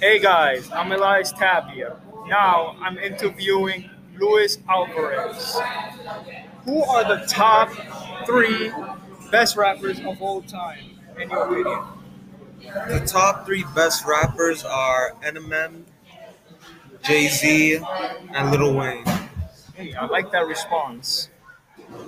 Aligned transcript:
Hey 0.00 0.20
guys, 0.20 0.70
I'm 0.70 0.92
Elias 0.92 1.32
Tapia. 1.32 1.96
Now 2.28 2.76
I'm 2.80 2.98
interviewing 2.98 3.90
Luis 4.16 4.58
Alvarez. 4.68 5.58
Who 6.64 6.84
are 6.84 7.02
the 7.02 7.26
top 7.26 7.72
three 8.24 8.72
best 9.32 9.56
rappers 9.56 9.98
of 9.98 10.22
all 10.22 10.42
time, 10.42 11.00
in 11.20 11.28
your 11.28 11.42
opinion? 11.42 11.80
The 12.88 13.04
top 13.04 13.44
three 13.44 13.64
best 13.74 14.04
rappers 14.04 14.64
are 14.64 15.16
Eminem, 15.24 15.82
Jay 17.02 17.26
Z, 17.26 17.80
and 18.34 18.50
Lil 18.52 18.74
Wayne. 18.74 19.04
Hey, 19.74 19.94
I 19.94 20.06
like 20.06 20.30
that 20.30 20.46
response. 20.46 21.28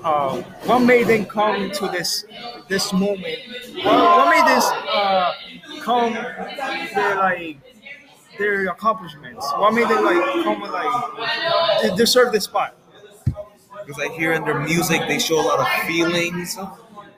Uh, 0.05 0.43
what 0.65 0.79
made 0.79 1.09
them 1.09 1.25
come 1.25 1.73
to 1.73 1.89
this 1.89 2.25
this 2.69 2.93
moment? 2.93 3.39
What, 3.83 3.85
what 3.85 4.31
made 4.31 4.55
this 4.55 4.65
uh, 4.65 5.33
come 5.83 6.13
their 6.15 7.17
like 7.17 7.59
their 8.41 8.69
accomplishments? 8.69 9.47
What 9.57 9.75
made 9.75 9.89
them 9.89 10.05
like 10.05 10.45
come 10.45 10.63
and, 10.63 10.73
like 10.73 11.83
de- 11.83 11.97
deserve 11.97 12.33
this 12.33 12.45
spot? 12.45 12.75
Because 13.87 14.03
I 14.03 14.09
hear 14.17 14.33
in 14.33 14.45
their 14.45 14.59
music 14.59 15.03
they 15.07 15.19
show 15.19 15.41
a 15.41 15.47
lot 15.47 15.61
of 15.61 15.69
feelings 15.87 16.59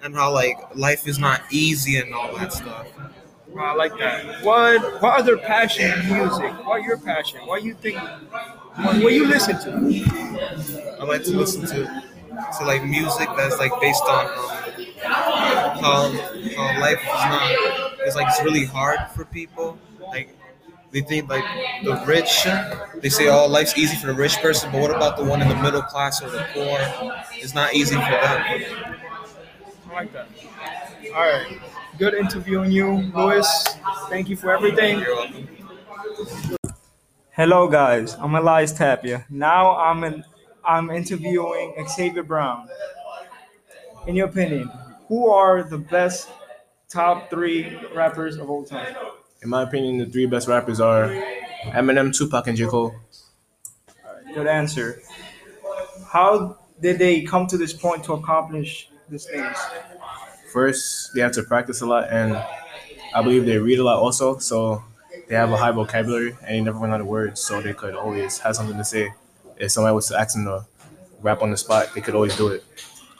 and 0.03 0.15
how 0.15 0.33
like 0.33 0.59
life 0.75 1.07
is 1.07 1.19
not 1.19 1.41
easy 1.51 1.97
and 1.97 2.13
all 2.13 2.37
that 2.37 2.53
stuff. 2.53 2.87
Uh, 2.99 3.61
I 3.61 3.75
like 3.75 3.97
that. 3.99 4.45
What 4.45 5.03
what 5.03 5.21
other 5.21 5.37
passion 5.37 5.91
in 6.01 6.13
music? 6.13 6.67
What 6.67 6.83
your 6.83 6.99
passion? 6.99 7.41
What 7.47 7.63
you 7.63 7.75
think? 7.75 7.99
What, 7.99 9.03
what 9.03 9.13
you 9.13 9.27
listen 9.27 9.59
to? 9.61 10.97
I 11.01 11.05
like 11.05 11.25
to 11.25 11.37
listen 11.37 11.63
to 11.67 12.03
to 12.59 12.65
like 12.65 12.85
music 12.85 13.29
that's 13.37 13.59
like 13.59 13.73
based 13.81 14.03
on 14.05 14.27
um, 15.05 15.75
how 15.83 16.11
how 16.57 16.81
life 16.81 16.99
is 16.99 17.07
not 17.07 17.83
it's 18.07 18.17
like 18.17 18.27
it's 18.29 18.43
really 18.43 18.65
hard 18.65 18.99
for 19.15 19.25
people. 19.27 19.79
Like 20.09 20.35
they 20.93 21.01
think 21.01 21.29
like 21.29 21.45
the 21.85 22.03
rich 22.07 22.47
they 23.01 23.09
say 23.09 23.29
oh 23.29 23.47
life's 23.47 23.77
easy 23.77 23.97
for 23.97 24.09
the 24.09 24.15
rich 24.15 24.37
person, 24.39 24.71
but 24.71 24.81
what 24.81 24.91
about 24.91 25.17
the 25.17 25.25
one 25.25 25.41
in 25.43 25.49
the 25.49 25.57
middle 25.57 25.83
class 25.83 26.23
or 26.23 26.31
the 26.31 26.47
poor? 26.53 26.79
It's 27.33 27.55
not 27.55 27.75
easy 27.75 27.95
for 27.95 28.01
them. 28.01 28.43
I 29.91 29.93
like 29.93 30.13
that. 30.13 30.29
All 31.15 31.21
right. 31.21 31.59
Good 31.99 32.15
interviewing 32.15 32.71
you, 32.71 33.11
Luis. 33.15 33.67
Thank 34.09 34.29
you 34.29 34.37
for 34.37 34.51
everything. 34.51 35.01
You're 35.01 35.17
welcome. 35.17 35.49
Hello, 37.31 37.69
guys. 37.69 38.15
I'm 38.15 38.35
Elias 38.35 38.73
Tapia. 38.73 39.27
Now 39.31 39.77
I'm 39.77 40.05
in, 40.05 40.25
I'm 40.65 40.91
interviewing 40.91 41.75
Xavier 41.89 42.23
Brown. 42.23 42.69
In 44.07 44.15
your 44.17 44.29
opinion, 44.29 44.71
who 45.09 45.29
are 45.29 45.63
the 45.63 45.79
best 45.79 46.29
top 46.89 47.31
three 47.31 47.79
rappers 47.95 48.37
of 48.37 48.51
all 48.51 48.65
time? 48.65 48.95
In 49.43 49.49
my 49.49 49.63
opinion, 49.63 49.99
the 49.99 50.07
three 50.07 50.27
best 50.27 50.49
rappers 50.49 50.81
are 50.81 51.09
Eminem, 51.65 52.17
Tupac, 52.17 52.47
and 52.47 52.57
J. 52.57 52.67
Cole. 52.67 52.95
Good 54.35 54.47
answer. 54.47 55.03
How 56.07 56.59
did 56.81 56.99
they 56.99 57.23
come 57.23 57.47
to 57.49 57.59
this 57.59 57.73
point 57.73 58.05
to 58.05 58.13
accomplish 58.15 58.89
these 59.09 59.25
things? 59.27 59.57
First, 60.53 61.11
they 61.15 61.21
have 61.23 61.33
to 61.33 61.43
practice 61.43 61.81
a 61.81 61.87
lot, 61.87 62.09
and 62.11 62.37
I 63.15 63.23
believe 63.23 63.45
they 63.47 63.59
read 63.59 63.79
a 63.79 63.85
lot 63.85 63.99
also, 63.99 64.39
so 64.39 64.83
they 65.29 65.35
have 65.35 65.51
a 65.51 65.57
high 65.57 65.71
vocabulary 65.71 66.37
and 66.43 66.49
they 66.49 66.61
never 66.61 66.79
run 66.79 66.93
out 66.93 67.01
of 67.01 67.07
words, 67.07 67.41
so 67.41 67.61
they 67.61 67.73
could 67.73 67.95
always 67.95 68.39
have 68.39 68.55
something 68.57 68.77
to 68.77 68.85
say. 68.85 69.13
If 69.57 69.73
somebody 69.73 69.95
was 69.95 70.09
to 70.09 70.19
ask 70.19 70.35
them 70.35 70.45
to 70.45 70.67
rap 71.21 71.43
on 71.43 71.51
the 71.51 71.57
spot, 71.57 71.91
they 71.95 72.01
could 72.01 72.15
always 72.15 72.37
do 72.37 72.49
it. 72.49 72.65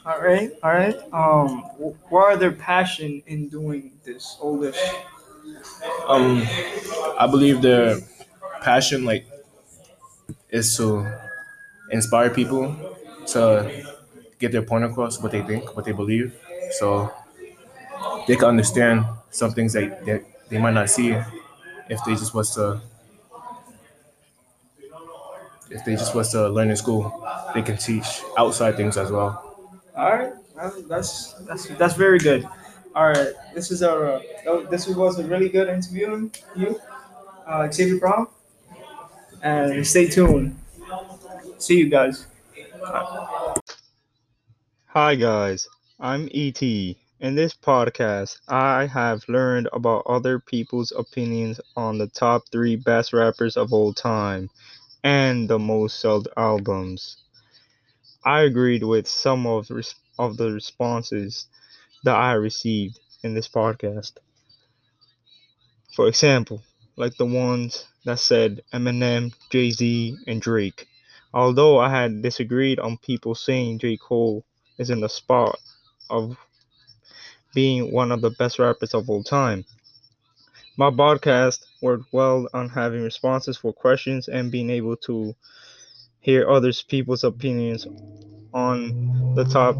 All 0.05 0.19
right, 0.19 0.51
all 0.61 0.71
right. 0.71 0.95
Um, 1.13 1.59
wh- 1.77 2.11
what 2.11 2.33
are 2.33 2.37
their 2.37 2.51
passion 2.51 3.23
in 3.25 3.47
doing 3.49 3.93
this? 4.03 4.37
All 4.41 4.57
this. 4.59 4.77
Um, 6.07 6.43
I 7.19 7.27
believe 7.27 7.61
their 7.61 7.97
passion, 8.61 9.05
like, 9.05 9.25
is 10.49 10.75
to 10.77 11.05
inspire 11.91 12.29
people 12.29 12.75
to 13.27 13.85
get 14.39 14.51
their 14.51 14.61
point 14.61 14.85
across, 14.85 15.21
what 15.21 15.31
they 15.31 15.41
think, 15.41 15.75
what 15.75 15.85
they 15.85 15.91
believe, 15.91 16.35
so 16.79 17.11
they 18.27 18.35
can 18.35 18.45
understand 18.45 19.05
some 19.31 19.51
things 19.51 19.73
that, 19.73 20.05
that 20.05 20.23
they 20.49 20.57
might 20.57 20.73
not 20.73 20.89
see 20.89 21.11
if 21.89 22.03
they 22.05 22.13
just 22.15 22.33
was 22.33 22.53
to 22.55 22.81
if 25.69 25.83
they 25.85 25.95
just 25.95 26.13
was 26.15 26.31
to 26.31 26.49
learn 26.49 26.69
in 26.69 26.75
school. 26.75 27.25
They 27.53 27.61
can 27.61 27.77
teach 27.77 28.21
outside 28.37 28.75
things 28.75 28.97
as 28.97 29.11
well. 29.11 29.57
All 29.95 30.11
right, 30.11 30.33
Well, 30.55 30.73
that's 30.87 31.33
that's 31.45 31.65
that's 31.77 31.93
very 31.93 32.19
good. 32.19 32.47
All 32.95 33.07
right, 33.07 33.33
this 33.55 33.71
is 33.71 33.81
a 33.81 33.91
uh, 33.91 34.69
this 34.69 34.87
was 34.87 35.17
a 35.17 35.23
really 35.23 35.49
good 35.49 35.67
interview. 35.67 36.29
You, 36.55 36.79
uh, 37.47 37.71
Xavier 37.71 37.97
Brown, 37.97 38.27
and 39.41 39.85
stay 39.85 40.07
tuned. 40.07 40.55
See 41.57 41.77
you 41.77 41.89
guys. 41.89 42.27
Hi 44.89 45.15
guys, 45.15 45.67
I'm 45.99 46.29
ET. 46.35 46.61
In 46.61 47.35
this 47.35 47.55
podcast, 47.55 48.37
I 48.47 48.85
have 48.85 49.23
learned 49.27 49.69
about 49.73 50.05
other 50.05 50.37
people's 50.37 50.91
opinions 50.91 51.59
on 51.75 51.97
the 51.97 52.07
top 52.07 52.43
three 52.51 52.75
best 52.75 53.11
rappers 53.11 53.57
of 53.57 53.73
all 53.73 53.93
time 53.93 54.51
and 55.03 55.49
the 55.49 55.57
most 55.57 55.99
sold 55.99 56.27
albums. 56.37 57.17
I 58.23 58.41
agreed 58.41 58.83
with 58.83 59.07
some 59.07 59.47
of, 59.47 59.71
res- 59.71 59.95
of 60.19 60.37
the 60.37 60.51
responses 60.51 61.47
that 62.03 62.15
I 62.15 62.33
received 62.33 62.99
in 63.23 63.33
this 63.33 63.47
podcast. 63.47 64.13
For 65.95 66.07
example, 66.07 66.61
like 66.95 67.15
the 67.17 67.25
ones 67.25 67.85
that 68.05 68.19
said 68.19 68.61
Eminem, 68.73 69.33
Jay 69.49 69.71
Z, 69.71 70.17
and 70.27 70.41
Drake. 70.41 70.87
Although 71.33 71.79
I 71.79 71.89
had 71.89 72.21
disagreed 72.21 72.79
on 72.79 72.97
people 72.97 73.33
saying 73.35 73.79
J. 73.79 73.97
Cole 73.97 74.45
is 74.77 74.89
in 74.89 74.99
the 74.99 75.09
spot 75.09 75.57
of 76.09 76.37
being 77.53 77.91
one 77.91 78.11
of 78.11 78.21
the 78.21 78.31
best 78.31 78.59
rappers 78.59 78.93
of 78.93 79.09
all 79.09 79.23
time. 79.23 79.65
My 80.77 80.89
podcast 80.89 81.65
worked 81.81 82.11
well 82.11 82.47
on 82.53 82.69
having 82.69 83.03
responses 83.03 83.57
for 83.57 83.73
questions 83.73 84.27
and 84.27 84.51
being 84.51 84.69
able 84.69 84.97
to 84.97 85.35
hear 86.19 86.49
others 86.49 86.81
people's 86.81 87.23
opinions 87.23 87.85
on 88.53 89.33
the 89.35 89.43
top 89.43 89.75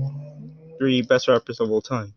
three 0.77 1.01
best 1.01 1.27
rappers 1.27 1.59
of 1.59 1.71
all 1.71 1.81
time. 1.81 2.13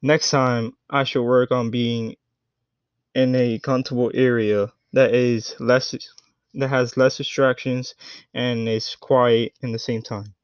Next 0.00 0.30
time, 0.30 0.72
I 0.90 1.04
should 1.04 1.22
work 1.22 1.52
on 1.52 1.70
being 1.70 2.16
in 3.14 3.34
a 3.34 3.58
comfortable 3.58 4.10
area 4.14 4.72
that 4.92 5.14
is 5.14 5.54
less 5.60 5.94
that 6.54 6.68
has 6.68 6.96
less 6.96 7.16
distractions 7.16 7.94
and 8.34 8.68
is 8.68 8.96
quiet 8.96 9.52
in 9.62 9.72
the 9.72 9.78
same 9.78 10.02
time. 10.02 10.34